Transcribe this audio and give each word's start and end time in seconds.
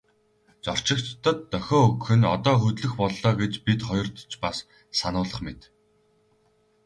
Зорчигчдод 0.65 1.37
дохио 1.51 1.79
өгөх 1.87 2.09
нь 2.19 2.29
одоо 2.35 2.55
хөдлөх 2.59 2.93
боллоо 3.01 3.33
гэж 3.41 3.53
бид 3.65 3.81
хоёрт 3.89 4.15
ч 4.31 4.33
бас 4.43 4.57
сануулах 4.99 5.39
мэт. 5.45 5.61